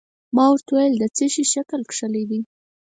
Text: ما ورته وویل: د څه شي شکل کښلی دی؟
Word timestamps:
ما 0.35 0.45
ورته 0.51 0.71
وویل: 0.73 0.93
د 0.99 1.03
څه 1.15 1.25
شي 1.33 1.43
شکل 1.53 1.81
کښلی 1.89 2.23
دی؟ 2.29 2.41